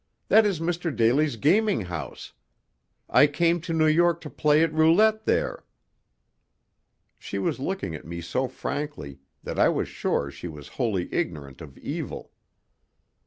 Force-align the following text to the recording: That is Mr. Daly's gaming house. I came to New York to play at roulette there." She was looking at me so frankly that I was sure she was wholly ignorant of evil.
That 0.29 0.47
is 0.47 0.59
Mr. 0.59 0.89
Daly's 0.89 1.35
gaming 1.35 1.81
house. 1.81 2.33
I 3.07 3.27
came 3.27 3.61
to 3.61 3.71
New 3.71 3.85
York 3.85 4.19
to 4.21 4.31
play 4.31 4.63
at 4.63 4.73
roulette 4.73 5.25
there." 5.25 5.63
She 7.19 7.37
was 7.37 7.59
looking 7.59 7.93
at 7.93 8.03
me 8.07 8.19
so 8.19 8.47
frankly 8.47 9.19
that 9.43 9.59
I 9.59 9.69
was 9.69 9.87
sure 9.87 10.31
she 10.31 10.47
was 10.47 10.69
wholly 10.69 11.07
ignorant 11.13 11.61
of 11.61 11.77
evil. 11.77 12.31